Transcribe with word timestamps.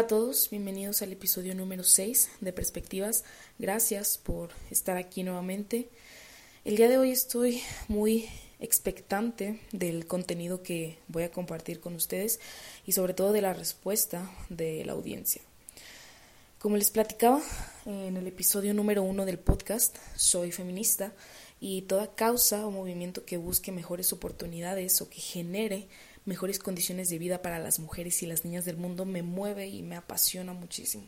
Hola 0.00 0.06
a 0.06 0.18
todos, 0.18 0.48
bienvenidos 0.48 1.02
al 1.02 1.12
episodio 1.12 1.54
número 1.54 1.84
6 1.84 2.30
de 2.40 2.54
Perspectivas. 2.54 3.22
Gracias 3.58 4.16
por 4.16 4.48
estar 4.70 4.96
aquí 4.96 5.24
nuevamente. 5.24 5.90
El 6.64 6.76
día 6.76 6.88
de 6.88 6.96
hoy 6.96 7.10
estoy 7.10 7.60
muy 7.86 8.26
expectante 8.60 9.60
del 9.72 10.06
contenido 10.06 10.62
que 10.62 10.96
voy 11.08 11.24
a 11.24 11.30
compartir 11.30 11.80
con 11.80 11.94
ustedes 11.96 12.40
y 12.86 12.92
sobre 12.92 13.12
todo 13.12 13.32
de 13.32 13.42
la 13.42 13.52
respuesta 13.52 14.30
de 14.48 14.86
la 14.86 14.92
audiencia. 14.92 15.42
Como 16.58 16.78
les 16.78 16.90
platicaba 16.90 17.42
en 17.84 18.16
el 18.16 18.26
episodio 18.26 18.72
número 18.72 19.02
1 19.02 19.26
del 19.26 19.38
podcast, 19.38 19.98
soy 20.16 20.50
feminista 20.50 21.12
y 21.60 21.82
toda 21.82 22.14
causa 22.14 22.66
o 22.66 22.70
movimiento 22.70 23.26
que 23.26 23.36
busque 23.36 23.70
mejores 23.70 24.14
oportunidades 24.14 25.02
o 25.02 25.10
que 25.10 25.20
genere 25.20 25.88
mejores 26.30 26.60
condiciones 26.60 27.08
de 27.08 27.18
vida 27.18 27.42
para 27.42 27.58
las 27.58 27.80
mujeres 27.80 28.22
y 28.22 28.26
las 28.26 28.44
niñas 28.44 28.64
del 28.64 28.76
mundo 28.76 29.04
me 29.04 29.24
mueve 29.24 29.66
y 29.66 29.82
me 29.82 29.96
apasiona 29.96 30.52
muchísimo. 30.52 31.06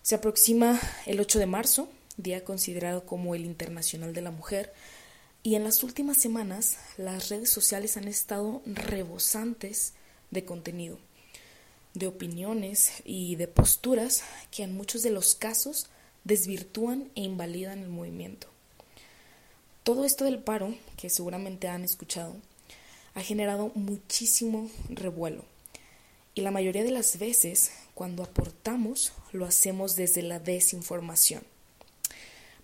Se 0.00 0.14
aproxima 0.14 0.80
el 1.04 1.20
8 1.20 1.38
de 1.38 1.44
marzo, 1.44 1.90
día 2.16 2.42
considerado 2.42 3.04
como 3.04 3.34
el 3.34 3.44
Internacional 3.44 4.14
de 4.14 4.22
la 4.22 4.30
Mujer, 4.30 4.72
y 5.42 5.54
en 5.54 5.64
las 5.64 5.82
últimas 5.82 6.16
semanas 6.16 6.78
las 6.96 7.28
redes 7.28 7.50
sociales 7.50 7.98
han 7.98 8.08
estado 8.08 8.62
rebosantes 8.64 9.92
de 10.30 10.46
contenido, 10.46 10.98
de 11.92 12.06
opiniones 12.06 13.02
y 13.04 13.36
de 13.36 13.48
posturas 13.48 14.22
que 14.50 14.62
en 14.62 14.74
muchos 14.74 15.02
de 15.02 15.10
los 15.10 15.34
casos 15.34 15.88
desvirtúan 16.24 17.10
e 17.16 17.20
invalidan 17.20 17.80
el 17.80 17.90
movimiento. 17.90 18.46
Todo 19.82 20.06
esto 20.06 20.24
del 20.24 20.38
paro, 20.38 20.74
que 20.96 21.10
seguramente 21.10 21.68
han 21.68 21.84
escuchado, 21.84 22.36
ha 23.14 23.20
generado 23.22 23.72
muchísimo 23.74 24.70
revuelo. 24.88 25.44
Y 26.34 26.42
la 26.42 26.50
mayoría 26.50 26.84
de 26.84 26.90
las 26.90 27.18
veces, 27.18 27.72
cuando 27.94 28.22
aportamos, 28.22 29.12
lo 29.32 29.46
hacemos 29.46 29.96
desde 29.96 30.22
la 30.22 30.38
desinformación. 30.38 31.42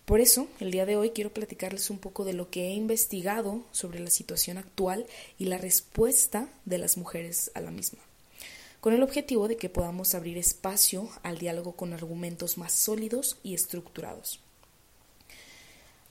Por 0.05 0.21
eso, 0.21 0.47
el 0.61 0.71
día 0.71 0.87
de 0.87 0.97
hoy 0.97 1.11
quiero 1.11 1.35
platicarles 1.35 1.91
un 1.91 1.99
poco 1.99 2.25
de 2.25 2.33
lo 2.33 2.49
que 2.49 2.69
he 2.69 2.75
investigado 2.75 3.65
sobre 3.73 3.99
la 3.99 4.11
situación 4.11 4.57
actual 4.57 5.05
y 5.37 5.47
la 5.47 5.59
respuesta 5.59 6.49
de 6.65 6.79
las 6.79 6.97
mujeres 6.97 7.51
a 7.55 7.61
la 7.61 7.73
misma, 7.73 7.99
con 8.81 8.95
el 8.95 9.03
objetivo 9.03 9.49
de 9.49 9.57
que 9.57 9.69
podamos 9.69 10.15
abrir 10.15 10.39
espacio 10.39 11.11
al 11.25 11.39
diálogo 11.39 11.73
con 11.73 11.93
argumentos 11.93 12.57
más 12.57 12.73
sólidos 12.73 13.39
y 13.43 13.55
estructurados. 13.55 14.39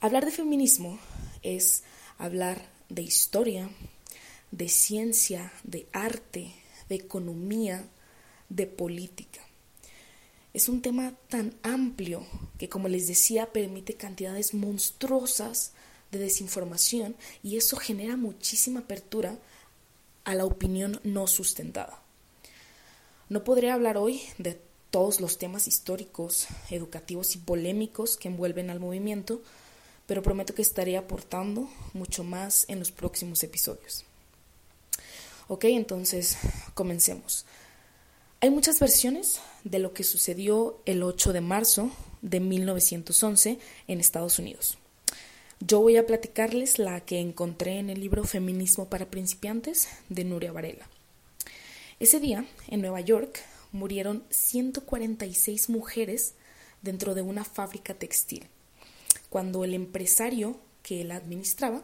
Hablar 0.02 0.26
de 0.26 0.32
feminismo 0.32 1.00
es 1.42 1.84
hablar 2.18 2.62
de 2.90 3.02
historia, 3.02 3.70
de 4.52 4.70
ciencia, 4.70 5.52
de 5.64 5.88
arte, 5.92 6.54
de 6.90 6.96
economía, 6.96 7.88
de 8.50 8.68
política. 8.68 9.42
Es 10.54 10.70
un 10.70 10.82
tema 10.82 11.14
tan 11.28 11.54
amplio 11.64 12.26
que, 12.58 12.70
como 12.70 12.88
les 12.88 13.08
decía, 13.08 13.52
permite 13.52 13.96
cantidades 13.96 14.54
monstruosas 14.54 15.74
de 16.12 16.20
desinformación 16.20 17.16
y 17.44 17.58
eso 17.58 17.76
genera 17.78 18.16
muchísima 18.16 18.82
apertura 18.82 19.38
a 20.24 20.34
la 20.34 20.46
opinión 20.46 21.02
no 21.04 21.28
sustentada. 21.28 22.02
No 23.28 23.44
podré 23.44 23.72
hablar 23.72 23.98
hoy 23.98 24.22
de 24.38 24.60
todos 24.92 25.20
los 25.20 25.38
temas 25.38 25.68
históricos, 25.68 26.48
educativos 26.70 27.36
y 27.36 27.40
polémicos 27.40 28.16
que 28.16 28.30
envuelven 28.30 28.70
al 28.70 28.80
movimiento, 28.80 29.42
pero 30.08 30.24
prometo 30.24 30.56
que 30.56 30.62
estaré 30.62 30.96
aportando 30.96 31.68
mucho 31.94 32.24
más 32.24 32.66
en 32.70 32.80
los 32.80 32.92
próximos 32.92 33.44
episodios. 33.44 34.06
Ok, 35.48 35.66
entonces 35.66 36.38
comencemos. 36.74 37.46
Hay 38.42 38.50
muchas 38.50 38.80
versiones 38.80 39.40
de 39.64 39.78
lo 39.78 39.94
que 39.94 40.04
sucedió 40.04 40.82
el 40.88 41.04
8 41.04 41.34
de 41.34 41.42
marzo 41.42 41.92
de 42.24 42.40
1911 42.40 43.60
en 43.88 44.00
Estados 44.00 44.40
Unidos. 44.40 44.80
Yo 45.60 45.82
voy 45.82 45.98
a 45.98 46.08
platicarles 46.08 46.80
la 46.80 47.00
que 47.06 47.20
encontré 47.20 47.78
en 47.78 47.92
el 47.92 48.00
libro 48.00 48.24
Feminismo 48.24 48.90
para 48.90 49.12
principiantes 49.12 49.88
de 50.10 50.24
Nuria 50.24 50.52
Varela. 50.52 50.90
Ese 52.00 52.20
día, 52.20 52.46
en 52.68 52.82
Nueva 52.82 53.02
York, 53.02 53.40
murieron 53.72 54.24
146 54.32 55.70
mujeres 55.70 56.34
dentro 56.82 57.14
de 57.14 57.22
una 57.22 57.46
fábrica 57.46 57.94
textil, 57.94 58.48
cuando 59.30 59.64
el 59.64 59.76
empresario 59.76 60.60
que 60.82 61.04
la 61.04 61.18
administraba 61.18 61.84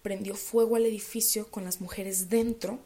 prendió 0.00 0.34
fuego 0.34 0.76
al 0.76 0.86
edificio 0.86 1.50
con 1.50 1.64
las 1.64 1.82
mujeres 1.82 2.30
dentro 2.30 2.80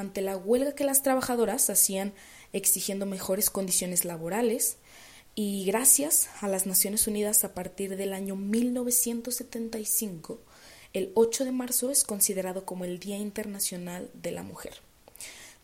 ante 0.00 0.22
la 0.22 0.36
huelga 0.36 0.74
que 0.74 0.84
las 0.84 1.02
trabajadoras 1.02 1.70
hacían 1.70 2.12
exigiendo 2.52 3.06
mejores 3.06 3.50
condiciones 3.50 4.04
laborales 4.04 4.78
y 5.34 5.64
gracias 5.64 6.28
a 6.40 6.48
las 6.48 6.66
Naciones 6.66 7.06
Unidas 7.06 7.44
a 7.44 7.54
partir 7.54 7.96
del 7.96 8.12
año 8.12 8.34
1975, 8.34 10.40
el 10.92 11.12
8 11.14 11.44
de 11.44 11.52
marzo 11.52 11.90
es 11.90 12.02
considerado 12.02 12.64
como 12.64 12.84
el 12.84 12.98
Día 12.98 13.16
Internacional 13.16 14.10
de 14.14 14.32
la 14.32 14.42
Mujer, 14.42 14.74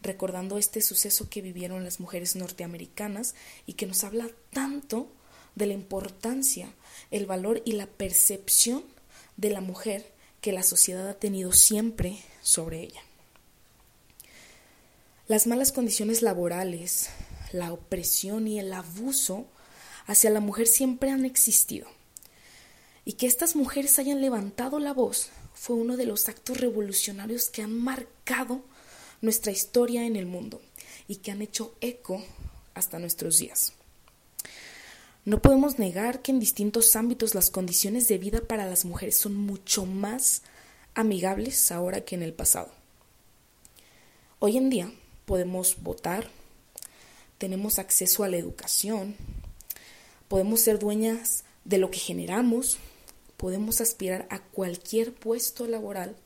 recordando 0.02 0.56
este 0.56 0.82
suceso 0.82 1.28
que 1.28 1.42
vivieron 1.42 1.82
las 1.82 1.98
mujeres 1.98 2.36
norteamericanas 2.36 3.34
y 3.66 3.72
que 3.72 3.86
nos 3.86 4.04
habla 4.04 4.28
tanto 4.50 5.08
de 5.56 5.66
la 5.66 5.72
importancia, 5.72 6.72
el 7.10 7.26
valor 7.26 7.60
y 7.64 7.72
la 7.72 7.86
percepción 7.86 8.84
de 9.36 9.50
la 9.50 9.60
mujer 9.60 10.12
que 10.40 10.52
la 10.52 10.62
sociedad 10.62 11.08
ha 11.08 11.14
tenido 11.14 11.52
siempre 11.52 12.18
sobre 12.40 12.82
ella. 12.82 13.05
Las 15.28 15.48
malas 15.48 15.72
condiciones 15.72 16.22
laborales, 16.22 17.08
la 17.50 17.72
opresión 17.72 18.46
y 18.46 18.60
el 18.60 18.72
abuso 18.72 19.48
hacia 20.06 20.30
la 20.30 20.38
mujer 20.38 20.68
siempre 20.68 21.10
han 21.10 21.24
existido. 21.24 21.88
Y 23.04 23.14
que 23.14 23.26
estas 23.26 23.56
mujeres 23.56 23.98
hayan 23.98 24.20
levantado 24.20 24.78
la 24.78 24.92
voz 24.92 25.30
fue 25.52 25.74
uno 25.74 25.96
de 25.96 26.06
los 26.06 26.28
actos 26.28 26.60
revolucionarios 26.60 27.50
que 27.50 27.62
han 27.62 27.76
marcado 27.76 28.62
nuestra 29.20 29.50
historia 29.50 30.06
en 30.06 30.14
el 30.14 30.26
mundo 30.26 30.62
y 31.08 31.16
que 31.16 31.32
han 31.32 31.42
hecho 31.42 31.74
eco 31.80 32.22
hasta 32.74 33.00
nuestros 33.00 33.38
días. 33.38 33.72
No 35.24 35.42
podemos 35.42 35.80
negar 35.80 36.22
que 36.22 36.30
en 36.30 36.38
distintos 36.38 36.94
ámbitos 36.94 37.34
las 37.34 37.50
condiciones 37.50 38.06
de 38.06 38.18
vida 38.18 38.42
para 38.42 38.66
las 38.66 38.84
mujeres 38.84 39.16
son 39.16 39.34
mucho 39.34 39.86
más 39.86 40.42
amigables 40.94 41.72
ahora 41.72 42.02
que 42.02 42.14
en 42.14 42.22
el 42.22 42.32
pasado. 42.32 42.70
Hoy 44.38 44.56
en 44.56 44.70
día, 44.70 44.92
podemos 45.26 45.82
votar, 45.82 46.30
tenemos 47.36 47.78
acceso 47.78 48.24
a 48.24 48.28
la 48.28 48.38
educación, 48.38 49.16
podemos 50.28 50.60
ser 50.60 50.78
dueñas 50.78 51.44
de 51.64 51.78
lo 51.78 51.90
que 51.90 51.98
generamos, 51.98 52.78
podemos 53.36 53.80
aspirar 53.80 54.26
a 54.30 54.38
cualquier 54.38 55.12
puesto 55.12 55.66
laboral, 55.66 56.16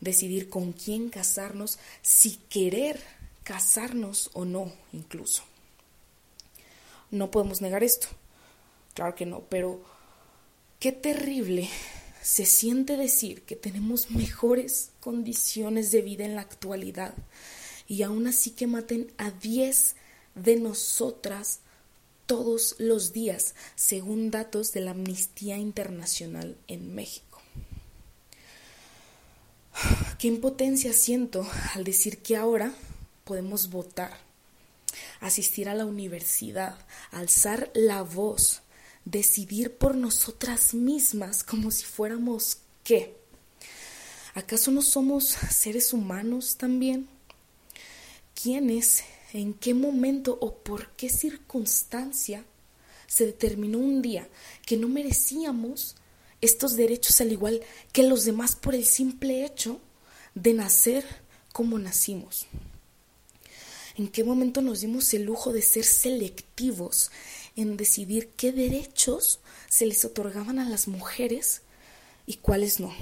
decidir 0.00 0.48
con 0.48 0.72
quién 0.72 1.10
casarnos, 1.10 1.78
si 2.00 2.36
querer 2.48 3.00
casarnos 3.42 4.30
o 4.32 4.44
no 4.44 4.72
incluso. 4.92 5.42
No 7.10 7.30
podemos 7.30 7.60
negar 7.60 7.82
esto, 7.82 8.06
claro 8.94 9.14
que 9.14 9.26
no, 9.26 9.40
pero 9.48 9.82
qué 10.78 10.92
terrible 10.92 11.68
se 12.22 12.46
siente 12.46 12.96
decir 12.96 13.42
que 13.42 13.56
tenemos 13.56 14.10
mejores 14.10 14.90
condiciones 15.00 15.90
de 15.90 16.02
vida 16.02 16.24
en 16.24 16.36
la 16.36 16.42
actualidad 16.42 17.14
y 17.90 18.04
aún 18.04 18.28
así 18.28 18.52
que 18.52 18.68
maten 18.68 19.12
a 19.18 19.32
10 19.32 19.96
de 20.36 20.54
nosotras 20.54 21.58
todos 22.24 22.76
los 22.78 23.12
días, 23.12 23.56
según 23.74 24.30
datos 24.30 24.72
de 24.72 24.80
la 24.80 24.92
Amnistía 24.92 25.58
Internacional 25.58 26.56
en 26.68 26.94
México. 26.94 27.42
Qué 30.20 30.28
impotencia 30.28 30.92
siento 30.92 31.44
al 31.74 31.82
decir 31.82 32.18
que 32.18 32.36
ahora 32.36 32.72
podemos 33.24 33.70
votar, 33.70 34.16
asistir 35.18 35.68
a 35.68 35.74
la 35.74 35.84
universidad, 35.84 36.78
alzar 37.10 37.72
la 37.74 38.02
voz, 38.02 38.62
decidir 39.04 39.76
por 39.76 39.96
nosotras 39.96 40.74
mismas 40.74 41.42
como 41.42 41.72
si 41.72 41.86
fuéramos 41.86 42.58
qué. 42.84 43.16
¿Acaso 44.34 44.70
no 44.70 44.80
somos 44.80 45.24
seres 45.50 45.92
humanos 45.92 46.56
también? 46.56 47.08
Quiénes, 48.42 49.04
en 49.32 49.54
qué 49.54 49.74
momento 49.74 50.38
o 50.40 50.54
por 50.54 50.90
qué 50.92 51.08
circunstancia 51.10 52.44
se 53.06 53.26
determinó 53.26 53.78
un 53.78 54.02
día 54.02 54.28
que 54.66 54.76
no 54.76 54.88
merecíamos 54.88 55.96
estos 56.40 56.76
derechos 56.76 57.20
al 57.20 57.32
igual 57.32 57.60
que 57.92 58.02
los 58.02 58.24
demás 58.24 58.56
por 58.56 58.74
el 58.74 58.86
simple 58.86 59.44
hecho 59.44 59.80
de 60.34 60.54
nacer 60.54 61.04
como 61.52 61.78
nacimos. 61.78 62.46
¿En 63.96 64.08
qué 64.08 64.24
momento 64.24 64.62
nos 64.62 64.80
dimos 64.80 65.12
el 65.12 65.24
lujo 65.24 65.52
de 65.52 65.62
ser 65.62 65.84
selectivos 65.84 67.10
en 67.56 67.76
decidir 67.76 68.28
qué 68.36 68.52
derechos 68.52 69.40
se 69.68 69.86
les 69.86 70.04
otorgaban 70.04 70.58
a 70.58 70.68
las 70.68 70.88
mujeres 70.88 71.62
y 72.26 72.36
cuáles 72.36 72.80
no? 72.80 72.94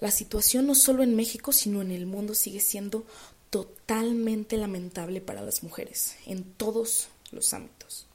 La 0.00 0.10
situación 0.10 0.66
no 0.66 0.74
solo 0.74 1.02
en 1.02 1.14
México, 1.14 1.52
sino 1.52 1.80
en 1.80 1.90
el 1.90 2.06
mundo 2.06 2.34
sigue 2.34 2.60
siendo 2.60 3.06
totalmente 3.54 4.56
lamentable 4.56 5.20
para 5.20 5.40
las 5.40 5.62
mujeres 5.62 6.16
en 6.26 6.42
todos 6.42 7.06
los 7.30 7.54
ámbitos. 7.54 8.08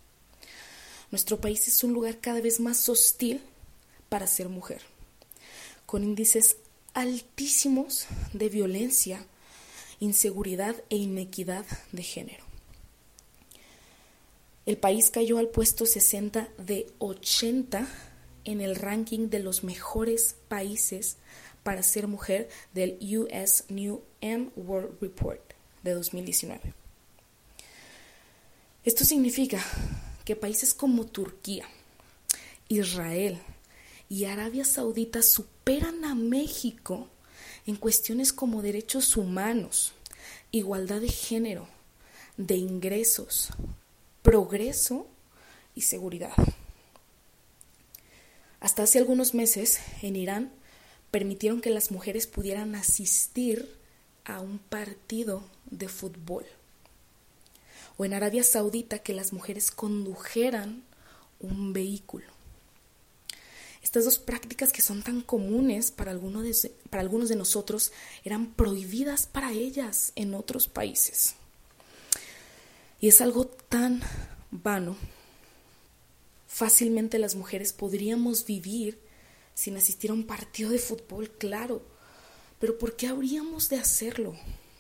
Nuestro 1.11 1.39
país 1.39 1.65
es 1.69 1.81
un 1.85 1.93
lugar 1.93 2.19
cada 2.19 2.41
vez 2.41 2.59
más 2.59 2.89
hostil 2.89 3.39
para 4.09 4.27
ser 4.27 4.49
mujer, 4.49 4.81
con 5.85 6.03
índices 6.03 6.57
altísimos 6.93 8.07
de 8.33 8.49
violencia, 8.49 9.25
inseguridad 10.01 10.75
e 10.89 10.97
inequidad 10.97 11.65
de 11.93 12.03
género. 12.03 12.43
El 14.65 14.75
país 14.75 15.09
cayó 15.09 15.37
al 15.37 15.47
puesto 15.47 15.85
60 15.85 16.49
de 16.57 16.91
80 16.97 17.87
en 18.43 18.59
el 18.59 18.75
ranking 18.75 19.29
de 19.29 19.39
los 19.39 19.63
mejores 19.63 20.35
países 20.49 21.15
para 21.63 21.83
ser 21.83 22.07
mujer 22.07 22.49
del 22.73 22.97
US 23.17 23.65
New 23.69 24.01
M 24.21 24.49
World 24.55 24.97
Report 25.01 25.41
de 25.83 25.93
2019. 25.93 26.73
Esto 28.85 29.05
significa 29.05 29.63
que 30.25 30.35
países 30.35 30.73
como 30.73 31.05
Turquía, 31.05 31.67
Israel 32.67 33.39
y 34.09 34.25
Arabia 34.25 34.65
Saudita 34.65 35.21
superan 35.21 36.05
a 36.05 36.15
México 36.15 37.07
en 37.65 37.75
cuestiones 37.75 38.33
como 38.33 38.61
derechos 38.61 39.15
humanos, 39.17 39.93
igualdad 40.51 41.01
de 41.01 41.09
género, 41.09 41.67
de 42.37 42.55
ingresos, 42.55 43.49
progreso 44.21 45.07
y 45.75 45.81
seguridad. 45.81 46.33
Hasta 48.59 48.83
hace 48.83 48.97
algunos 48.97 49.33
meses, 49.33 49.79
en 50.01 50.15
Irán, 50.15 50.51
permitieron 51.11 51.61
que 51.61 51.69
las 51.69 51.91
mujeres 51.91 52.27
pudieran 52.27 52.75
asistir 52.75 53.75
a 54.25 54.39
un 54.39 54.59
partido 54.59 55.43
de 55.69 55.87
fútbol. 55.87 56.45
O 57.97 58.05
en 58.05 58.13
Arabia 58.13 58.43
Saudita, 58.43 58.99
que 58.99 59.13
las 59.13 59.33
mujeres 59.33 59.71
condujeran 59.71 60.83
un 61.39 61.73
vehículo. 61.73 62.27
Estas 63.81 64.05
dos 64.05 64.19
prácticas 64.19 64.71
que 64.71 64.81
son 64.81 65.01
tan 65.03 65.21
comunes 65.21 65.91
para, 65.91 66.11
algunos 66.11 66.43
de, 66.43 66.71
para 66.89 67.01
algunos 67.01 67.29
de 67.29 67.35
nosotros 67.35 67.91
eran 68.23 68.53
prohibidas 68.53 69.25
para 69.25 69.51
ellas 69.51 70.11
en 70.15 70.33
otros 70.33 70.67
países. 70.67 71.35
Y 72.99 73.07
es 73.07 73.21
algo 73.21 73.47
tan 73.47 74.01
vano 74.51 74.97
Fácilmente 76.59 77.19
las 77.19 77.35
mujeres 77.35 77.71
podríamos 77.71 78.43
vivir 78.43 78.99
sin 79.59 79.75
asistir 79.75 80.09
a 80.09 80.13
un 80.13 80.23
partido 80.23 80.69
de 80.69 80.79
fútbol, 80.79 81.29
claro. 81.31 81.81
Pero 82.59 82.77
¿por 82.77 82.95
qué 82.95 83.07
habríamos 83.07 83.67
de 83.67 83.75
hacerlo? 83.75 84.33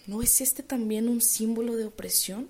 ¿No 0.07 0.21
es 0.21 0.39
este 0.39 0.63
también 0.63 1.09
un 1.09 1.19
símbolo 1.19 1.75
de 1.75 1.83
opresión? 1.83 2.47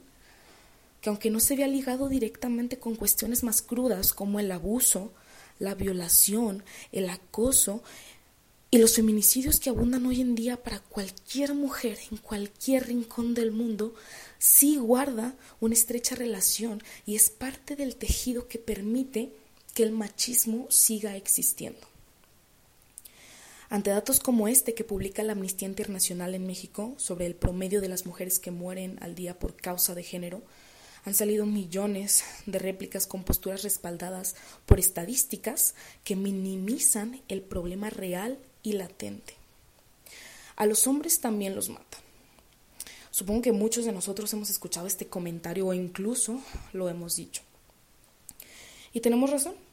Que 1.02 1.10
aunque 1.10 1.32
no 1.32 1.40
se 1.40 1.56
vea 1.56 1.68
ligado 1.68 2.08
directamente 2.08 2.78
con 2.78 2.94
cuestiones 2.94 3.42
más 3.42 3.64
crudas 3.64 4.14
como 4.14 4.40
el 4.40 4.52
abuso, 4.52 5.12
la 5.58 5.74
violación, 5.74 6.64
el 6.92 7.10
acoso 7.10 7.82
y 8.70 8.78
los 8.78 8.96
feminicidios 8.96 9.60
que 9.60 9.72
abundan 9.72 10.06
hoy 10.06 10.22
en 10.22 10.36
día 10.36 10.62
para 10.62 10.82
cualquier 10.82 11.56
mujer 11.56 11.98
en 12.12 12.18
cualquier 12.18 12.86
rincón 12.86 13.34
del 13.34 13.52
mundo, 13.52 13.96
sí 14.38 14.78
guarda 14.78 15.36
una 15.60 15.74
estrecha 15.74 16.14
relación 16.14 16.84
y 17.08 17.16
es 17.16 17.32
parte 17.32 17.76
del 17.76 17.96
tejido 17.96 18.48
que 18.48 18.60
permite 18.60 19.34
que 19.74 19.82
el 19.82 19.94
machismo 19.94 20.68
siga 20.70 21.16
existiendo. 21.16 21.90
Ante 23.70 23.92
datos 23.92 24.20
como 24.20 24.48
este 24.48 24.74
que 24.74 24.84
publica 24.84 25.22
la 25.22 25.34
Amnistía 25.34 25.68
Internacional 25.68 26.34
en 26.34 26.48
México 26.48 26.96
sobre 26.98 27.28
el 27.28 27.36
promedio 27.36 27.82
de 27.82 27.88
las 27.88 28.08
mujeres 28.08 28.40
que 28.40 28.50
mueren 28.50 28.98
al 29.02 29.14
día 29.14 29.38
por 29.38 29.56
causa 29.56 29.94
de 29.94 30.02
género, 30.02 30.42
han 31.06 31.14
salido 31.14 31.46
millones 31.46 32.24
de 32.48 32.58
réplicas 32.58 33.06
con 33.06 33.24
posturas 33.24 33.62
respaldadas 33.62 34.36
por 34.66 34.80
estadísticas 34.80 35.76
que 36.04 36.16
minimizan 36.16 37.22
el 37.28 37.42
problema 37.42 37.92
real 37.92 38.40
y 38.64 38.74
latente. 38.74 39.36
A 40.56 40.66
los 40.66 40.88
hombres 40.88 41.22
también 41.22 41.56
los 41.56 41.70
matan. 41.70 42.02
Supongo 43.12 43.44
que 43.44 43.52
muchos 43.52 43.86
de 43.86 43.92
nosotros 43.92 44.34
hemos 44.34 44.50
escuchado 44.50 44.88
este 44.88 45.08
comentario 45.08 45.68
o 45.68 45.74
incluso 45.74 46.42
lo 46.74 46.90
hemos 46.90 47.16
dicho. 47.16 47.44
Y 48.94 49.02
tenemos 49.02 49.30
razón. 49.30 49.69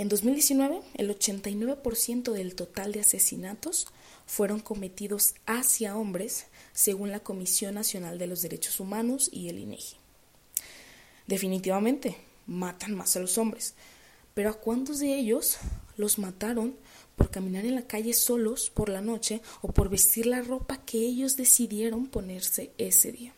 En 0.00 0.08
2019, 0.08 0.80
el 0.94 1.10
89% 1.10 2.32
del 2.32 2.54
total 2.54 2.92
de 2.92 3.00
asesinatos 3.00 3.86
fueron 4.24 4.60
cometidos 4.60 5.34
hacia 5.44 5.94
hombres, 5.94 6.46
según 6.72 7.10
la 7.10 7.20
Comisión 7.20 7.74
Nacional 7.74 8.18
de 8.18 8.26
los 8.26 8.40
Derechos 8.40 8.80
Humanos 8.80 9.28
y 9.30 9.50
el 9.50 9.58
INEGI. 9.58 9.96
Definitivamente, 11.26 12.16
matan 12.46 12.94
más 12.94 13.14
a 13.16 13.20
los 13.20 13.36
hombres, 13.36 13.74
pero 14.32 14.48
¿a 14.48 14.54
cuántos 14.54 15.00
de 15.00 15.18
ellos 15.18 15.58
los 15.98 16.18
mataron 16.18 16.76
por 17.14 17.30
caminar 17.30 17.66
en 17.66 17.74
la 17.74 17.86
calle 17.86 18.14
solos 18.14 18.70
por 18.70 18.88
la 18.88 19.02
noche 19.02 19.42
o 19.60 19.70
por 19.70 19.90
vestir 19.90 20.24
la 20.24 20.40
ropa 20.40 20.78
que 20.78 20.96
ellos 20.96 21.36
decidieron 21.36 22.06
ponerse 22.06 22.72
ese 22.78 23.12
día. 23.12 23.34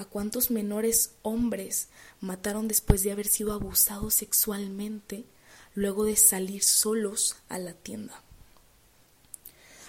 ¿A 0.00 0.06
cuántos 0.06 0.50
menores 0.50 1.10
hombres 1.20 1.88
mataron 2.22 2.68
después 2.68 3.02
de 3.02 3.12
haber 3.12 3.26
sido 3.26 3.52
abusados 3.52 4.14
sexualmente 4.14 5.26
luego 5.74 6.06
de 6.06 6.16
salir 6.16 6.62
solos 6.62 7.36
a 7.50 7.58
la 7.58 7.74
tienda? 7.74 8.22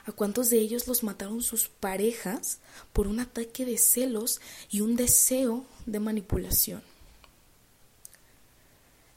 ¿A 0.06 0.12
cuántos 0.12 0.50
de 0.50 0.58
ellos 0.60 0.86
los 0.90 1.04
mataron 1.04 1.42
sus 1.42 1.70
parejas 1.70 2.60
por 2.92 3.08
un 3.08 3.22
ataque 3.22 3.64
de 3.64 3.78
celos 3.78 4.42
y 4.70 4.82
un 4.82 4.98
deseo 4.98 5.66
de 5.86 6.02
manipulación? 6.02 6.84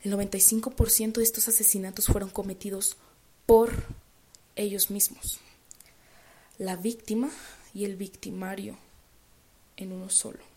El 0.05 0.13
95% 0.13 1.15
de 1.15 1.25
estos 1.25 1.49
asesinatos 1.49 2.07
fueron 2.07 2.31
cometidos 2.31 2.99
por 3.47 3.73
ellos 4.55 4.93
mismos. 4.93 5.41
La 6.57 6.77
víctima 6.77 7.33
y 7.75 7.85
el 7.85 7.97
victimario 7.97 8.79
en 9.77 9.91
uno 9.91 10.09
solo. 10.09 10.54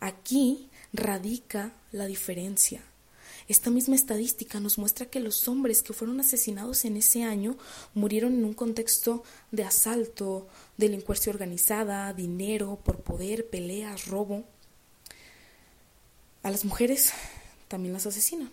Aquí 0.00 0.68
radica 0.92 1.72
la 1.92 2.06
diferencia. 2.06 2.82
Esta 3.48 3.70
misma 3.70 3.94
estadística 3.94 4.58
nos 4.58 4.76
muestra 4.76 5.06
que 5.06 5.20
los 5.20 5.46
hombres 5.46 5.82
que 5.82 5.92
fueron 5.92 6.18
asesinados 6.18 6.84
en 6.84 6.96
ese 6.96 7.22
año 7.22 7.56
murieron 7.94 8.34
en 8.34 8.44
un 8.44 8.54
contexto 8.54 9.22
de 9.52 9.64
asalto, 9.64 10.48
delincuencia 10.76 11.32
organizada, 11.32 12.12
dinero, 12.12 12.80
por 12.84 13.02
poder, 13.02 13.48
peleas, 13.48 14.06
robo. 14.06 14.44
A 16.42 16.50
las 16.50 16.64
mujeres 16.64 17.12
también 17.68 17.92
las 17.92 18.06
asesinan, 18.06 18.50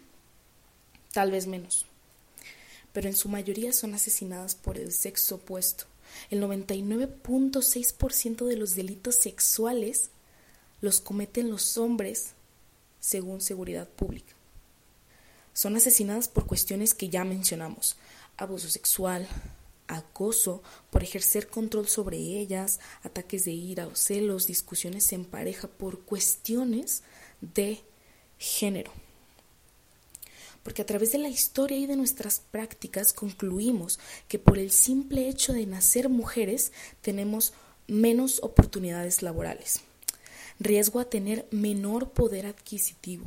tal 1.11 1.31
vez 1.31 1.47
menos 1.47 1.87
pero 2.93 3.09
en 3.09 3.15
su 3.15 3.27
mayoría 3.27 3.73
son 3.73 3.95
asesinadas 3.95 4.55
por 4.55 4.77
el 4.77 4.93
sexo 4.93 5.35
opuesto. 5.35 5.85
El 6.29 6.41
99.6% 6.43 8.45
de 8.45 8.55
los 8.55 8.75
delitos 8.75 9.15
sexuales 9.15 10.11
los 10.83 10.99
cometen 10.99 11.49
los 11.49 11.77
hombres, 11.77 12.33
según 12.99 13.39
Seguridad 13.39 13.87
Pública. 13.87 14.33
Son 15.53 15.77
asesinadas 15.77 16.27
por 16.27 16.45
cuestiones 16.45 16.93
que 16.93 17.07
ya 17.07 17.23
mencionamos, 17.23 17.95
abuso 18.35 18.69
sexual, 18.69 19.25
acoso, 19.87 20.61
por 20.89 21.01
ejercer 21.01 21.47
control 21.47 21.87
sobre 21.87 22.17
ellas, 22.17 22.81
ataques 23.01 23.45
de 23.45 23.51
ira 23.53 23.87
o 23.87 23.95
celos, 23.95 24.45
discusiones 24.45 25.13
en 25.13 25.23
pareja 25.23 25.69
por 25.69 26.01
cuestiones 26.01 27.03
de 27.39 27.79
género. 28.37 28.91
Porque 30.63 30.81
a 30.81 30.85
través 30.85 31.13
de 31.13 31.19
la 31.19 31.29
historia 31.29 31.77
y 31.77 31.85
de 31.85 31.95
nuestras 31.95 32.41
prácticas 32.51 33.13
concluimos 33.13 34.01
que 34.27 34.37
por 34.37 34.57
el 34.57 34.71
simple 34.71 35.29
hecho 35.29 35.53
de 35.53 35.65
nacer 35.65 36.09
mujeres 36.09 36.73
tenemos 37.01 37.53
menos 37.87 38.43
oportunidades 38.43 39.21
laborales, 39.21 39.79
riesgo 40.63 40.99
a 40.99 41.09
tener 41.09 41.47
menor 41.51 42.11
poder 42.11 42.45
adquisitivo, 42.45 43.25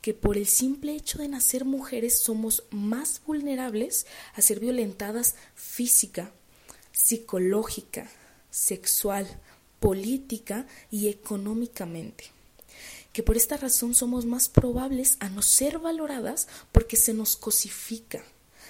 que 0.00 0.14
por 0.14 0.36
el 0.36 0.46
simple 0.46 0.94
hecho 0.94 1.18
de 1.18 1.28
nacer 1.28 1.64
mujeres 1.64 2.18
somos 2.18 2.64
más 2.70 3.22
vulnerables 3.26 4.06
a 4.34 4.42
ser 4.42 4.60
violentadas 4.60 5.34
física, 5.54 6.32
psicológica, 6.92 8.10
sexual, 8.50 9.26
política 9.80 10.66
y 10.90 11.08
económicamente 11.08 12.38
que 13.18 13.24
por 13.24 13.36
esta 13.36 13.56
razón 13.56 13.96
somos 13.96 14.26
más 14.26 14.48
probables 14.48 15.16
a 15.18 15.28
no 15.28 15.42
ser 15.42 15.80
valoradas 15.80 16.46
porque 16.70 16.96
se 16.96 17.14
nos 17.14 17.36
cosifica, 17.36 18.22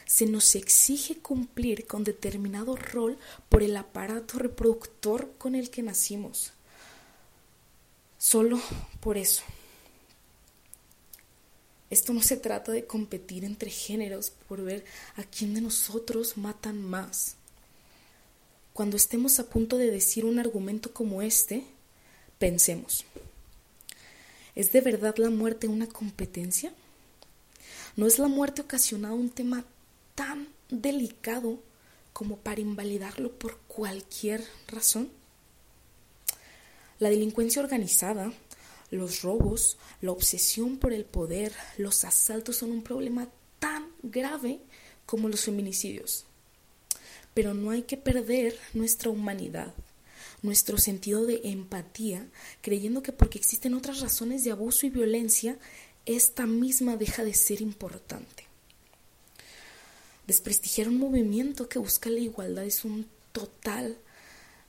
se 0.06 0.24
nos 0.24 0.54
exige 0.54 1.18
cumplir 1.18 1.86
con 1.86 2.02
determinado 2.02 2.74
rol 2.74 3.18
por 3.50 3.62
el 3.62 3.76
aparato 3.76 4.38
reproductor 4.38 5.34
con 5.36 5.54
el 5.54 5.68
que 5.68 5.82
nacimos. 5.82 6.54
Solo 8.18 8.60
por 9.00 9.16
eso. 9.16 9.42
Esto 11.90 12.12
no 12.12 12.20
se 12.22 12.36
trata 12.36 12.72
de 12.72 12.84
competir 12.84 13.44
entre 13.44 13.70
géneros 13.70 14.30
por 14.30 14.62
ver 14.62 14.84
a 15.16 15.24
quién 15.24 15.54
de 15.54 15.60
nosotros 15.60 16.36
matan 16.36 16.82
más. 16.82 17.36
cuando 18.78 18.96
estemos 18.96 19.40
a 19.40 19.48
punto 19.48 19.76
de 19.76 19.90
decir 19.90 20.24
un 20.24 20.38
argumento 20.38 20.92
como 20.92 21.20
este, 21.20 21.64
pensemos, 22.38 23.04
¿es 24.54 24.70
de 24.70 24.80
verdad 24.80 25.16
la 25.16 25.30
muerte 25.30 25.66
una 25.66 25.88
competencia? 25.88 26.72
¿No 27.96 28.06
es 28.06 28.20
la 28.20 28.28
muerte 28.28 28.62
ocasionada 28.62 29.14
un 29.14 29.30
tema 29.30 29.64
tan 30.14 30.46
delicado 30.68 31.58
como 32.12 32.36
para 32.36 32.60
invalidarlo 32.60 33.32
por 33.32 33.58
cualquier 33.66 34.44
razón? 34.68 35.10
La 36.98 37.10
delincuencia 37.10 37.62
organizada, 37.62 38.32
los 38.90 39.22
robos, 39.22 39.78
la 40.00 40.12
obsesión 40.12 40.78
por 40.78 40.92
el 40.92 41.04
poder, 41.04 41.52
los 41.76 42.04
asaltos 42.04 42.56
son 42.56 42.72
un 42.72 42.82
problema 42.82 43.28
tan 43.58 43.86
grave 44.02 44.60
como 45.06 45.28
los 45.28 45.42
feminicidios. 45.42 46.24
Pero 47.34 47.54
no 47.54 47.70
hay 47.70 47.82
que 47.82 47.96
perder 47.96 48.58
nuestra 48.74 49.10
humanidad, 49.10 49.74
nuestro 50.42 50.78
sentido 50.78 51.24
de 51.24 51.40
empatía, 51.44 52.26
creyendo 52.62 53.02
que 53.02 53.12
porque 53.12 53.38
existen 53.38 53.74
otras 53.74 54.00
razones 54.00 54.42
de 54.42 54.50
abuso 54.50 54.86
y 54.86 54.90
violencia, 54.90 55.56
esta 56.04 56.46
misma 56.46 56.96
deja 56.96 57.22
de 57.22 57.34
ser 57.34 57.60
importante. 57.60 58.44
Desprestigiar 60.26 60.88
un 60.88 60.98
movimiento 60.98 61.68
que 61.68 61.78
busca 61.78 62.10
la 62.10 62.18
igualdad 62.18 62.64
es 62.64 62.84
un 62.84 63.06
total 63.32 63.98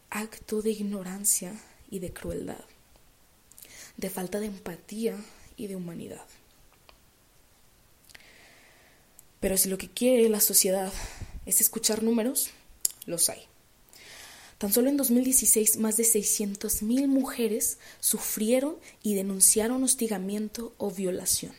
acto 0.10 0.62
de 0.62 0.72
ignorancia 0.72 1.54
y 1.90 2.00
de 2.00 2.14
crueldad, 2.14 2.64
de 3.98 4.10
falta 4.10 4.40
de 4.40 4.48
empatía 4.48 5.16
y 5.58 5.68
de 5.68 5.76
humanidad. 5.76 6.26
Pero 9.40 9.58
si 9.58 9.70
lo 9.70 9.78
que 9.78 9.90
quiere 9.90 10.30
la 10.30 10.42
sociedad 10.42 10.92
es 11.46 11.62
escuchar 11.62 12.04
números, 12.04 12.50
los 13.06 13.30
hay. 13.30 13.42
Tan 14.58 14.74
solo 14.74 14.90
en 14.90 14.98
2016 14.98 15.78
más 15.78 15.96
de 15.96 16.04
600.000 16.04 17.08
mujeres 17.08 17.78
sufrieron 18.02 18.76
y 19.02 19.16
denunciaron 19.16 19.84
hostigamiento 19.84 20.74
o 20.78 20.92
violación. 20.92 21.54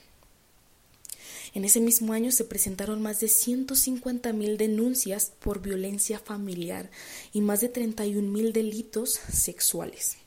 En 1.55 1.65
ese 1.65 1.81
mismo 1.81 2.13
año 2.13 2.31
se 2.31 2.45
presentaron 2.45 3.03
más 3.03 3.21
de 3.21 3.27
150.000 3.27 4.57
denuncias 4.57 5.33
por 5.41 5.63
violencia 5.63 6.19
familiar 6.19 6.91
y 7.33 7.41
más 7.41 7.61
de 7.61 7.73
31.000 7.73 8.53
delitos 8.53 9.19
sexuales. 9.33 10.20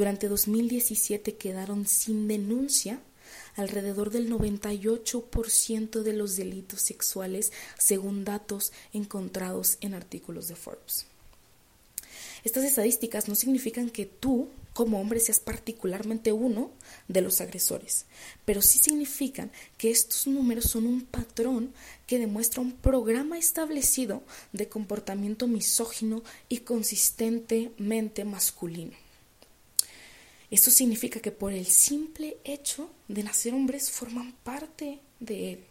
Durante 0.00 0.28
2017 0.28 1.36
quedaron 1.36 1.86
sin 1.86 2.26
denuncia 2.26 3.02
alrededor 3.54 4.08
del 4.08 4.30
98% 4.32 6.00
de 6.00 6.12
los 6.14 6.36
delitos 6.36 6.80
sexuales 6.80 7.52
según 7.76 8.24
datos 8.24 8.72
encontrados 8.94 9.76
en 9.82 9.92
artículos 9.92 10.48
de 10.48 10.56
Forbes. 10.56 11.04
Estas 12.44 12.64
estadísticas 12.64 13.28
no 13.28 13.34
significan 13.34 13.90
que 13.90 14.06
tú, 14.06 14.48
como 14.72 14.98
hombre, 14.98 15.20
seas 15.20 15.38
particularmente 15.38 16.32
uno 16.32 16.70
de 17.06 17.20
los 17.20 17.42
agresores, 17.42 18.06
pero 18.46 18.62
sí 18.62 18.78
significan 18.78 19.52
que 19.76 19.90
estos 19.90 20.26
números 20.26 20.64
son 20.64 20.86
un 20.86 21.02
patrón 21.02 21.74
que 22.06 22.18
demuestra 22.18 22.62
un 22.62 22.72
programa 22.72 23.36
establecido 23.36 24.22
de 24.54 24.66
comportamiento 24.66 25.46
misógino 25.46 26.22
y 26.48 26.60
consistentemente 26.60 28.24
masculino. 28.24 29.09
Esto 30.50 30.70
significa 30.70 31.20
que 31.20 31.30
por 31.30 31.52
el 31.52 31.66
simple 31.66 32.38
hecho 32.44 32.90
de 33.08 33.22
nacer 33.22 33.54
hombres 33.54 33.90
forman 33.90 34.32
parte 34.42 35.00
de 35.20 35.52
él 35.52 35.64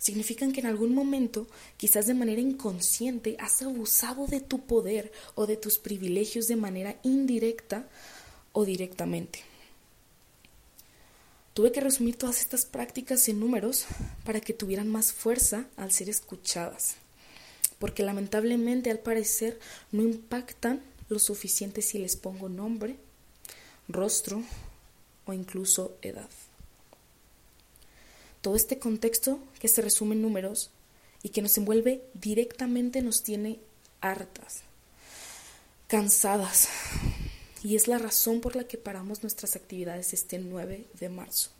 significan 0.00 0.52
que 0.52 0.60
en 0.60 0.66
algún 0.66 0.94
momento, 0.94 1.46
quizás 1.76 2.06
de 2.06 2.14
manera 2.14 2.40
inconsciente, 2.40 3.36
has 3.38 3.62
abusado 3.62 4.26
de 4.26 4.40
tu 4.40 4.64
poder 4.64 5.12
o 5.34 5.46
de 5.46 5.56
tus 5.56 5.78
privilegios 5.78 6.48
de 6.48 6.56
manera 6.56 6.98
indirecta 7.02 7.86
o 8.52 8.64
directamente. 8.64 9.40
Tuve 11.52 11.70
que 11.70 11.80
resumir 11.80 12.16
todas 12.16 12.40
estas 12.40 12.64
prácticas 12.64 13.28
en 13.28 13.38
números 13.38 13.84
para 14.24 14.40
que 14.40 14.54
tuvieran 14.54 14.88
más 14.88 15.12
fuerza 15.12 15.66
al 15.76 15.92
ser 15.92 16.08
escuchadas, 16.08 16.96
porque 17.78 18.02
lamentablemente 18.02 18.90
al 18.90 19.00
parecer 19.00 19.60
no 19.92 20.02
impactan 20.02 20.80
lo 21.10 21.18
suficiente 21.18 21.82
si 21.82 21.98
les 21.98 22.16
pongo 22.16 22.48
nombre, 22.48 22.96
rostro 23.92 24.42
o 25.26 25.32
incluso 25.32 25.96
edad. 26.02 26.28
Todo 28.40 28.56
este 28.56 28.78
contexto 28.78 29.38
que 29.58 29.68
se 29.68 29.82
resume 29.82 30.14
en 30.14 30.22
números 30.22 30.70
y 31.22 31.28
que 31.30 31.42
nos 31.42 31.56
envuelve 31.58 32.02
directamente 32.14 33.02
nos 33.02 33.22
tiene 33.22 33.60
hartas, 34.00 34.62
cansadas. 35.86 36.68
Y 37.62 37.76
es 37.76 37.88
la 37.88 37.98
razón 37.98 38.40
por 38.40 38.56
la 38.56 38.64
que 38.64 38.78
paramos 38.78 39.22
nuestras 39.22 39.56
actividades 39.56 40.14
este 40.14 40.38
9 40.38 40.86
de 40.98 41.08
marzo. 41.10 41.50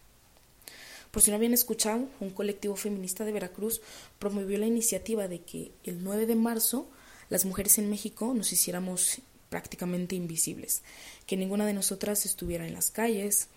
Por 1.10 1.22
si 1.22 1.30
no 1.30 1.36
habían 1.36 1.52
escuchado, 1.52 2.08
un 2.20 2.30
colectivo 2.30 2.76
feminista 2.76 3.24
de 3.24 3.32
Veracruz 3.32 3.82
promovió 4.18 4.56
la 4.58 4.66
iniciativa 4.66 5.28
de 5.28 5.42
que 5.42 5.72
el 5.84 6.02
9 6.02 6.26
de 6.26 6.36
marzo 6.36 6.88
las 7.28 7.44
mujeres 7.44 7.78
en 7.78 7.90
México 7.90 8.32
nos 8.34 8.52
hiciéramos 8.52 9.20
prácticamente 9.50 10.16
invisibles, 10.16 10.82
que 11.26 11.36
ninguna 11.36 11.66
de 11.66 11.74
nosotras 11.74 12.24
estuviera 12.24 12.66
en 12.66 12.72
las 12.72 12.90
calles, 12.90 13.48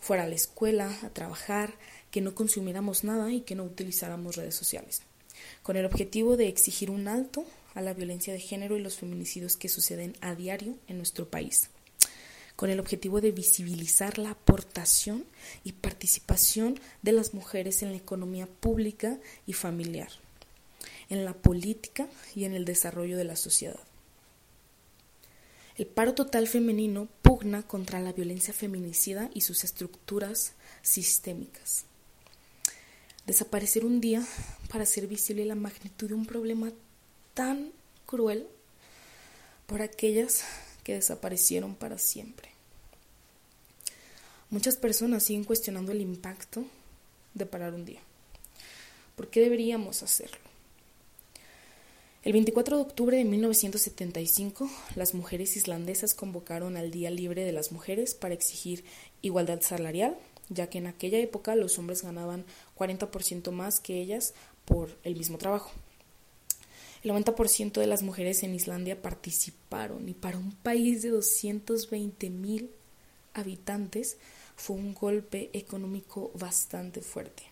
fuera 0.00 0.22
a 0.22 0.26
la 0.26 0.36
escuela, 0.36 0.98
a 1.02 1.10
trabajar, 1.10 1.74
que 2.10 2.22
no 2.22 2.34
consumiéramos 2.34 3.04
nada 3.04 3.30
y 3.32 3.42
que 3.42 3.54
no 3.54 3.64
utilizáramos 3.64 4.36
redes 4.36 4.54
sociales, 4.54 5.02
con 5.62 5.76
el 5.76 5.84
objetivo 5.84 6.36
de 6.38 6.48
exigir 6.48 6.90
un 6.90 7.08
alto 7.08 7.44
a 7.74 7.82
la 7.82 7.92
violencia 7.92 8.32
de 8.32 8.40
género 8.40 8.76
y 8.76 8.82
los 8.82 8.96
feminicidios 8.96 9.56
que 9.56 9.68
suceden 9.68 10.16
a 10.20 10.34
diario 10.34 10.76
en 10.88 10.96
nuestro 10.96 11.28
país, 11.28 11.68
con 12.56 12.70
el 12.70 12.80
objetivo 12.80 13.20
de 13.20 13.32
visibilizar 13.32 14.18
la 14.18 14.30
aportación 14.30 15.24
y 15.64 15.72
participación 15.72 16.80
de 17.02 17.12
las 17.12 17.34
mujeres 17.34 17.82
en 17.82 17.90
la 17.90 17.96
economía 17.96 18.46
pública 18.46 19.18
y 19.46 19.52
familiar, 19.52 20.10
en 21.08 21.24
la 21.24 21.34
política 21.34 22.08
y 22.34 22.44
en 22.44 22.54
el 22.54 22.64
desarrollo 22.64 23.16
de 23.16 23.24
la 23.24 23.36
sociedad. 23.36 23.80
El 25.80 25.86
paro 25.86 26.12
total 26.12 26.46
femenino 26.46 27.08
pugna 27.22 27.62
contra 27.62 28.00
la 28.00 28.12
violencia 28.12 28.52
feminicida 28.52 29.30
y 29.32 29.40
sus 29.40 29.64
estructuras 29.64 30.52
sistémicas. 30.82 31.86
Desaparecer 33.24 33.86
un 33.86 33.98
día 33.98 34.22
para 34.70 34.82
hacer 34.82 35.06
visible 35.06 35.46
la 35.46 35.54
magnitud 35.54 36.08
de 36.08 36.12
un 36.12 36.26
problema 36.26 36.70
tan 37.32 37.72
cruel 38.04 38.46
por 39.66 39.80
aquellas 39.80 40.44
que 40.84 40.96
desaparecieron 40.96 41.74
para 41.74 41.96
siempre. 41.96 42.50
Muchas 44.50 44.76
personas 44.76 45.22
siguen 45.22 45.44
cuestionando 45.44 45.92
el 45.92 46.02
impacto 46.02 46.66
de 47.32 47.46
parar 47.46 47.72
un 47.72 47.86
día. 47.86 48.02
¿Por 49.16 49.30
qué 49.30 49.40
deberíamos 49.40 50.02
hacerlo? 50.02 50.49
El 52.22 52.34
24 52.34 52.76
de 52.76 52.82
octubre 52.82 53.16
de 53.16 53.24
1975, 53.24 54.68
las 54.94 55.14
mujeres 55.14 55.56
islandesas 55.56 56.12
convocaron 56.12 56.76
al 56.76 56.90
Día 56.90 57.08
Libre 57.08 57.44
de 57.44 57.52
las 57.52 57.72
Mujeres 57.72 58.12
para 58.12 58.34
exigir 58.34 58.84
igualdad 59.22 59.62
salarial, 59.62 60.18
ya 60.50 60.68
que 60.68 60.76
en 60.76 60.86
aquella 60.86 61.18
época 61.18 61.54
los 61.54 61.78
hombres 61.78 62.02
ganaban 62.02 62.44
40% 62.76 63.52
más 63.52 63.80
que 63.80 64.02
ellas 64.02 64.34
por 64.66 64.98
el 65.02 65.16
mismo 65.16 65.38
trabajo. 65.38 65.70
El 67.02 67.12
90% 67.12 67.80
de 67.80 67.86
las 67.86 68.02
mujeres 68.02 68.42
en 68.42 68.54
Islandia 68.54 69.00
participaron 69.00 70.06
y 70.06 70.12
para 70.12 70.36
un 70.36 70.52
país 70.52 71.00
de 71.00 71.08
220 71.08 72.28
mil 72.28 72.70
habitantes 73.32 74.18
fue 74.56 74.76
un 74.76 74.92
golpe 74.92 75.48
económico 75.54 76.32
bastante 76.34 77.00
fuerte. 77.00 77.49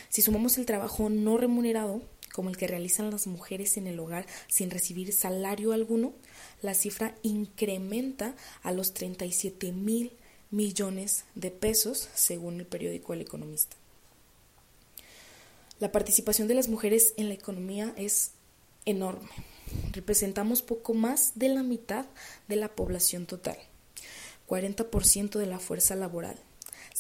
Si 0.09 0.23
sumamos 0.23 0.59
el 0.59 0.65
trabajo 0.65 1.11
no 1.11 1.37
remunerado, 1.37 2.03
como 2.41 2.49
el 2.49 2.57
que 2.57 2.67
realizan 2.67 3.11
las 3.11 3.27
mujeres 3.27 3.77
en 3.77 3.87
el 3.87 4.01
hogar 4.01 4.25
sin 4.49 4.71
recibir 4.71 5.13
salario 5.13 5.73
alguno, 5.73 6.15
la 6.63 6.73
cifra 6.73 7.15
incrementa 7.23 8.35
a 8.63 8.73
los 8.73 8.95
37 8.95 9.73
mil 9.73 10.11
millones 10.51 11.27
de 11.35 11.51
pesos, 11.51 12.09
según 12.15 12.59
el 12.59 12.65
periódico 12.65 13.13
El 13.13 13.21
Economista. 13.21 13.77
La 15.81 15.93
participación 15.93 16.49
de 16.49 16.55
las 16.55 16.69
mujeres 16.69 17.13
en 17.19 17.29
la 17.29 17.35
economía 17.35 17.93
es 17.99 18.31
enorme. 18.87 19.29
Representamos 19.93 20.63
poco 20.63 20.95
más 20.95 21.33
de 21.35 21.51
la 21.51 21.63
mitad 21.63 22.07
de 22.49 22.57
la 22.57 22.75
población 22.75 23.27
total, 23.27 23.59
40% 24.49 25.39
de 25.39 25.47
la 25.47 25.59
fuerza 25.59 25.95
laboral, 25.95 26.39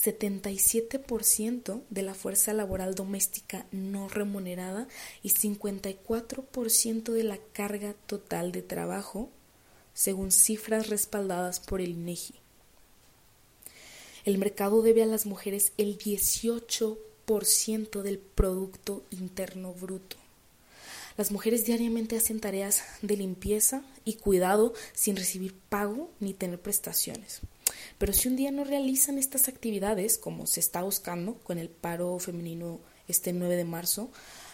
77% 0.02 1.82
de 1.90 2.02
la 2.02 2.14
fuerza 2.14 2.54
laboral 2.54 2.94
doméstica 2.94 3.66
no 3.70 4.08
remunerada 4.08 4.88
y 5.22 5.28
54% 5.30 7.12
de 7.12 7.24
la 7.24 7.38
carga 7.52 7.92
total 8.06 8.52
de 8.52 8.62
trabajo, 8.62 9.28
según 9.92 10.32
cifras 10.32 10.88
respaldadas 10.88 11.60
por 11.60 11.82
el 11.82 11.90
INEGI. 11.90 12.36
El 14.24 14.38
mercado 14.38 14.80
debe 14.82 15.02
a 15.02 15.06
las 15.06 15.26
mujeres 15.26 15.72
el 15.76 15.98
18% 15.98 18.02
del 18.02 18.18
Producto 18.18 19.04
Interno 19.10 19.74
Bruto. 19.74 20.16
Las 21.16 21.30
mujeres 21.30 21.64
diariamente 21.66 22.16
hacen 22.16 22.40
tareas 22.40 22.82
de 23.02 23.16
limpieza 23.16 23.82
y 24.04 24.14
cuidado 24.14 24.72
sin 24.94 25.16
recibir 25.16 25.54
pago 25.68 26.10
ni 26.20 26.32
tener 26.32 26.60
prestaciones. 26.60 27.40
Pero 27.98 28.12
si 28.12 28.28
un 28.28 28.36
día 28.36 28.50
no 28.50 28.64
realizan 28.64 29.18
estas 29.18 29.48
actividades, 29.48 30.18
como 30.18 30.46
se 30.46 30.60
está 30.60 30.82
buscando 30.82 31.34
con 31.34 31.58
el 31.58 31.68
paro 31.68 32.18
femenino 32.18 32.80
este 33.08 33.32
9 33.32 33.56
de 33.56 33.64
marzo, 33.64 34.10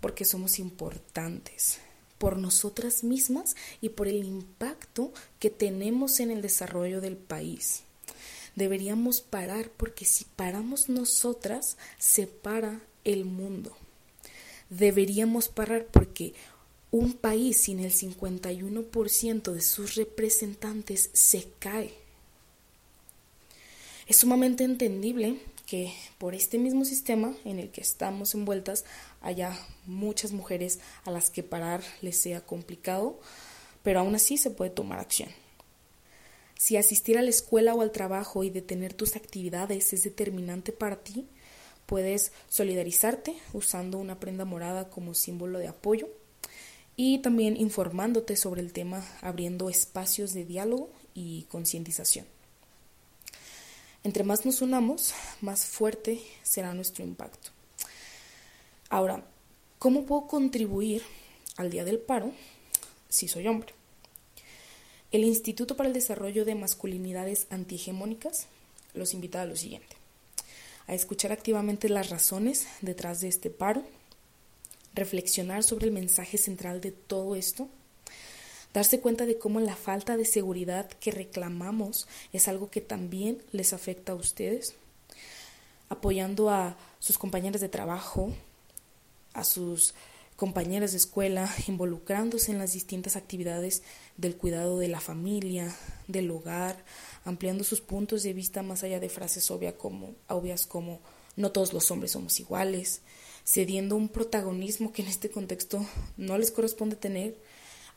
porque 0.01 0.25
somos 0.25 0.59
importantes, 0.59 1.79
por 2.17 2.37
nosotras 2.37 3.03
mismas 3.03 3.55
y 3.81 3.89
por 3.89 4.07
el 4.07 4.23
impacto 4.23 5.11
que 5.39 5.49
tenemos 5.49 6.19
en 6.19 6.31
el 6.31 6.41
desarrollo 6.41 7.01
del 7.01 7.17
país. 7.17 7.83
Deberíamos 8.55 9.21
parar 9.21 9.69
porque 9.69 10.05
si 10.05 10.25
paramos 10.25 10.89
nosotras, 10.89 11.77
se 11.99 12.25
para 12.25 12.81
el 13.03 13.25
mundo. 13.25 13.77
Deberíamos 14.69 15.47
parar 15.47 15.85
porque 15.85 16.33
un 16.91 17.13
país 17.13 17.61
sin 17.61 17.79
el 17.79 17.91
51% 17.91 19.51
de 19.51 19.61
sus 19.61 19.95
representantes 19.95 21.09
se 21.13 21.47
cae. 21.59 21.93
Es 24.07 24.17
sumamente 24.17 24.63
entendible 24.63 25.39
que 25.67 25.93
por 26.17 26.33
este 26.33 26.57
mismo 26.57 26.85
sistema 26.85 27.35
en 27.43 27.59
el 27.59 27.69
que 27.69 27.81
estamos 27.81 28.33
envueltas 28.33 28.85
haya 29.27 29.59
muchas 29.85 30.31
mujeres 30.31 30.79
a 31.03 31.11
las 31.11 31.29
que 31.29 31.43
parar 31.43 31.83
les 32.01 32.17
sea 32.17 32.39
complicado, 32.45 33.19
pero 33.83 33.99
aún 33.99 34.15
así 34.15 34.37
se 34.37 34.51
puede 34.51 34.71
tomar 34.71 34.99
acción. 34.99 35.29
Si 36.57 36.77
asistir 36.77 37.17
a 37.17 37.21
la 37.21 37.29
escuela 37.29 37.75
o 37.75 37.81
al 37.81 37.91
trabajo 37.91 38.45
y 38.45 38.49
detener 38.49 38.93
tus 38.93 39.17
actividades 39.17 39.91
es 39.91 40.03
determinante 40.03 40.71
para 40.71 41.03
ti, 41.03 41.27
puedes 41.85 42.31
solidarizarte 42.47 43.35
usando 43.51 43.97
una 43.97 44.17
prenda 44.17 44.45
morada 44.45 44.89
como 44.89 45.13
símbolo 45.13 45.59
de 45.59 45.67
apoyo 45.67 46.07
y 46.95 47.19
también 47.19 47.57
informándote 47.57 48.37
sobre 48.37 48.61
el 48.61 48.71
tema, 48.71 49.05
abriendo 49.21 49.69
espacios 49.69 50.33
de 50.33 50.45
diálogo 50.45 50.89
y 51.13 51.43
concientización. 51.49 52.25
Entre 54.05 54.23
más 54.23 54.45
nos 54.45 54.61
unamos, 54.61 55.13
más 55.41 55.65
fuerte 55.65 56.21
será 56.43 56.73
nuestro 56.73 57.03
impacto. 57.03 57.56
Ahora, 58.89 59.21
¿cómo 59.79 60.05
puedo 60.05 60.27
contribuir 60.27 61.03
al 61.57 61.69
Día 61.69 61.83
del 61.83 61.99
Paro 61.99 62.31
si 63.09 63.27
soy 63.27 63.45
hombre? 63.47 63.73
El 65.11 65.25
Instituto 65.25 65.75
para 65.75 65.87
el 65.87 65.93
Desarrollo 65.93 66.45
de 66.45 66.55
Masculinidades 66.55 67.47
Antihegemónicas 67.49 68.47
los 68.93 69.13
invita 69.13 69.41
a 69.41 69.45
lo 69.45 69.57
siguiente. 69.57 69.97
A 70.87 70.93
escuchar 70.93 71.33
activamente 71.33 71.89
las 71.89 72.09
razones 72.09 72.65
detrás 72.81 73.19
de 73.19 73.27
este 73.27 73.49
paro, 73.49 73.83
reflexionar 74.93 75.63
sobre 75.63 75.87
el 75.87 75.91
mensaje 75.91 76.37
central 76.37 76.79
de 76.79 76.91
todo 76.91 77.35
esto, 77.35 77.67
darse 78.73 79.01
cuenta 79.01 79.25
de 79.25 79.37
cómo 79.37 79.59
la 79.59 79.75
falta 79.75 80.15
de 80.15 80.23
seguridad 80.23 80.87
que 80.87 81.11
reclamamos 81.11 82.07
es 82.31 82.47
algo 82.47 82.69
que 82.69 82.79
también 82.79 83.43
les 83.51 83.73
afecta 83.73 84.13
a 84.13 84.15
ustedes, 84.15 84.75
apoyando 85.89 86.49
a 86.49 86.77
sus 86.99 87.17
compañeros 87.17 87.59
de 87.59 87.69
trabajo, 87.69 88.33
a 89.37 89.43
sus 89.43 89.93
compañeras 90.35 90.91
de 90.91 90.97
escuela, 90.97 91.49
involucrándose 91.67 92.51
en 92.51 92.59
las 92.59 92.73
distintas 92.73 93.15
actividades 93.15 93.83
del 94.17 94.35
cuidado 94.35 94.79
de 94.79 94.87
la 94.87 94.99
familia, 94.99 95.73
del 96.07 96.29
hogar, 96.31 96.83
ampliando 97.23 97.63
sus 97.63 97.81
puntos 97.81 98.23
de 98.23 98.33
vista 98.33 98.63
más 98.63 98.83
allá 98.83 98.99
de 98.99 99.09
frases 99.09 99.49
obvias 99.51 99.75
como, 99.75 100.15
obvias 100.27 100.67
como 100.67 100.99
no 101.35 101.51
todos 101.51 101.71
los 101.71 101.89
hombres 101.91 102.11
somos 102.11 102.39
iguales, 102.39 103.01
cediendo 103.45 103.95
un 103.95 104.09
protagonismo 104.09 104.91
que 104.91 105.03
en 105.03 105.07
este 105.07 105.29
contexto 105.29 105.85
no 106.17 106.37
les 106.37 106.51
corresponde 106.51 106.95
tener, 106.95 107.37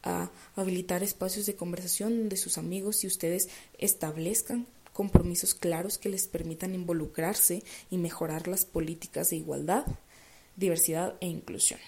a 0.02 0.30
habilitar 0.56 1.02
espacios 1.02 1.44
de 1.44 1.56
conversación 1.56 2.18
donde 2.18 2.38
sus 2.38 2.56
amigos 2.56 3.04
y 3.04 3.06
ustedes 3.06 3.50
establezcan 3.76 4.66
compromisos 4.94 5.54
claros 5.54 5.98
que 5.98 6.08
les 6.08 6.26
permitan 6.26 6.74
involucrarse 6.74 7.62
y 7.90 7.98
mejorar 7.98 8.48
las 8.48 8.64
políticas 8.64 9.30
de 9.30 9.36
igualdad, 9.36 9.84
diversidad 10.60 11.16
e 11.20 11.26
inclusión. 11.26 11.80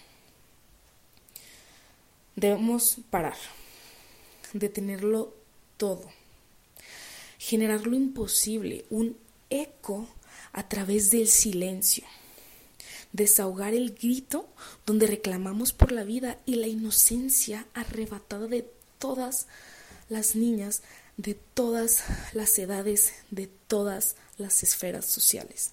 Debemos 2.35 2.97
parar, 3.11 3.37
detenerlo 4.53 5.33
todo, 5.77 6.11
generar 7.39 7.87
lo 7.87 7.95
imposible, 7.95 8.85
un 8.91 9.17
eco 9.51 10.09
a 10.53 10.69
través 10.69 11.11
del 11.11 11.29
silencio 11.29 12.05
desahogar 13.13 13.75
el 13.75 13.95
grito 13.95 14.49
donde 14.87 15.07
reclamamos 15.07 15.73
por 15.73 15.93
la 15.93 16.05
vida 16.05 16.39
y 16.47 16.57
la 16.57 16.67
inocencia 16.67 17.67
arrebatada 17.75 18.47
de 18.47 18.69
todas 18.99 19.47
las 20.09 20.35
niñas, 20.35 20.83
de 21.17 21.35
todas 21.35 22.05
las 22.33 22.59
edades, 22.59 23.13
de 23.31 23.49
todas 23.67 24.17
las 24.39 24.63
esferas 24.63 25.05
sociales. 25.07 25.73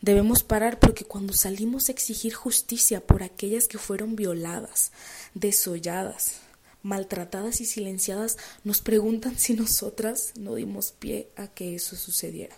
Debemos 0.00 0.42
parar 0.42 0.78
porque 0.78 1.04
cuando 1.04 1.32
salimos 1.32 1.88
a 1.88 1.92
exigir 1.92 2.34
justicia 2.34 3.04
por 3.04 3.22
aquellas 3.22 3.66
que 3.66 3.78
fueron 3.78 4.14
violadas, 4.14 4.92
desolladas, 5.34 6.40
maltratadas 6.82 7.60
y 7.60 7.64
silenciadas, 7.64 8.36
nos 8.62 8.80
preguntan 8.80 9.38
si 9.38 9.54
nosotras 9.54 10.32
no 10.38 10.54
dimos 10.54 10.92
pie 10.92 11.28
a 11.36 11.48
que 11.48 11.74
eso 11.74 11.96
sucediera. 11.96 12.56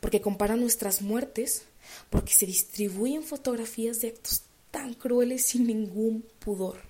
Porque 0.00 0.20
comparan 0.20 0.60
nuestras 0.60 1.00
muertes, 1.00 1.62
porque 2.10 2.34
se 2.34 2.46
distribuyen 2.46 3.22
fotografías 3.22 4.00
de 4.00 4.08
actos 4.08 4.42
tan 4.70 4.92
crueles 4.94 5.46
sin 5.46 5.66
ningún 5.66 6.26
pudor, 6.38 6.82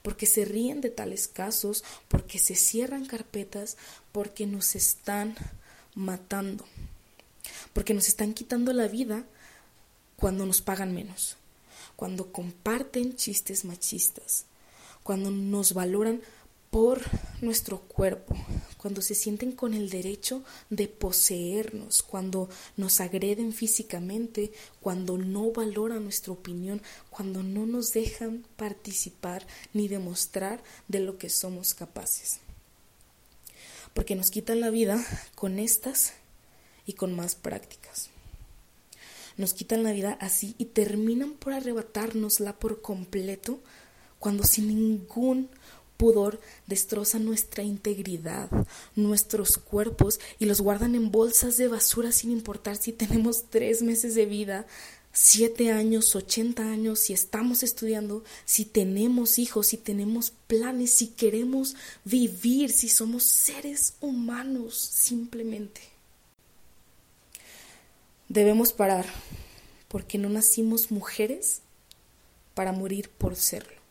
porque 0.00 0.26
se 0.26 0.44
ríen 0.44 0.80
de 0.80 0.90
tales 0.90 1.28
casos, 1.28 1.84
porque 2.08 2.38
se 2.38 2.54
cierran 2.54 3.04
carpetas, 3.04 3.76
porque 4.12 4.46
nos 4.46 4.74
están 4.74 5.34
matando, 5.94 6.64
porque 7.72 7.94
nos 7.94 8.08
están 8.08 8.34
quitando 8.34 8.72
la 8.72 8.88
vida 8.88 9.24
cuando 10.16 10.46
nos 10.46 10.60
pagan 10.60 10.94
menos, 10.94 11.36
cuando 11.96 12.32
comparten 12.32 13.16
chistes 13.16 13.64
machistas, 13.64 14.46
cuando 15.02 15.30
nos 15.30 15.74
valoran 15.74 16.20
por 16.72 17.02
nuestro 17.42 17.80
cuerpo, 17.80 18.34
cuando 18.78 19.02
se 19.02 19.14
sienten 19.14 19.52
con 19.52 19.74
el 19.74 19.90
derecho 19.90 20.42
de 20.70 20.88
poseernos, 20.88 22.02
cuando 22.02 22.48
nos 22.78 22.98
agreden 23.02 23.52
físicamente, 23.52 24.52
cuando 24.80 25.18
no 25.18 25.52
valoran 25.52 26.04
nuestra 26.04 26.32
opinión, 26.32 26.80
cuando 27.10 27.42
no 27.42 27.66
nos 27.66 27.92
dejan 27.92 28.46
participar 28.56 29.46
ni 29.74 29.86
demostrar 29.86 30.62
de 30.88 31.00
lo 31.00 31.18
que 31.18 31.28
somos 31.28 31.74
capaces. 31.74 32.40
Porque 33.92 34.14
nos 34.14 34.30
quitan 34.30 34.60
la 34.60 34.70
vida 34.70 35.04
con 35.34 35.58
estas 35.58 36.14
y 36.86 36.94
con 36.94 37.14
más 37.14 37.34
prácticas. 37.34 38.10
Nos 39.36 39.54
quitan 39.54 39.82
la 39.82 39.92
vida 39.92 40.16
así 40.20 40.54
y 40.58 40.66
terminan 40.66 41.32
por 41.32 41.52
arrebatárnosla 41.52 42.58
por 42.58 42.82
completo 42.82 43.60
cuando 44.18 44.44
sin 44.44 44.68
ningún 44.68 45.48
pudor 45.96 46.40
destrozan 46.66 47.24
nuestra 47.24 47.62
integridad, 47.62 48.50
nuestros 48.96 49.56
cuerpos 49.56 50.18
y 50.38 50.46
los 50.46 50.60
guardan 50.60 50.94
en 50.94 51.12
bolsas 51.12 51.56
de 51.56 51.68
basura 51.68 52.12
sin 52.12 52.30
importar 52.30 52.76
si 52.76 52.92
tenemos 52.92 53.44
tres 53.50 53.82
meses 53.82 54.14
de 54.14 54.26
vida, 54.26 54.66
siete 55.12 55.70
años, 55.70 56.16
ochenta 56.16 56.64
años, 56.64 56.98
si 56.98 57.12
estamos 57.12 57.62
estudiando, 57.62 58.24
si 58.44 58.64
tenemos 58.64 59.38
hijos, 59.38 59.68
si 59.68 59.76
tenemos 59.76 60.32
planes, 60.46 60.90
si 60.90 61.08
queremos 61.08 61.76
vivir, 62.04 62.72
si 62.72 62.88
somos 62.88 63.22
seres 63.22 63.94
humanos 64.00 64.76
simplemente. 64.76 65.91
Debemos 68.32 68.72
parar 68.72 69.04
porque 69.88 70.16
no 70.16 70.30
nacimos 70.30 70.90
mujeres 70.90 71.60
para 72.54 72.72
morir 72.72 73.10
por 73.10 73.36
serlo 73.36 73.82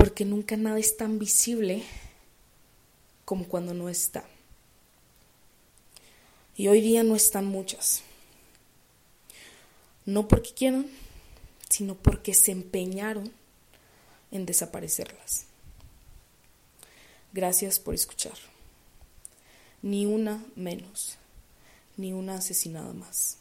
porque 0.00 0.24
nunca 0.24 0.56
nada 0.56 0.78
es 0.78 0.96
tan 0.96 1.18
visible 1.18 1.82
como 3.26 3.46
cuando 3.46 3.74
no 3.74 3.90
está. 3.90 4.24
Y 6.56 6.68
hoy 6.68 6.80
día 6.80 7.02
no 7.02 7.14
están 7.14 7.44
muchas. 7.44 8.00
No 10.06 10.26
porque 10.26 10.54
quieran, 10.54 10.86
sino 11.68 11.96
porque 11.96 12.32
se 12.32 12.50
empeñaron 12.50 13.30
en 14.30 14.46
desaparecerlas. 14.46 15.44
Gracias 17.34 17.78
por 17.78 17.94
escuchar. 17.94 18.38
Ni 19.82 20.06
una 20.06 20.42
menos, 20.56 21.18
ni 22.00 22.12
una 22.12 22.36
asesinada 22.36 22.92
más. 22.94 23.39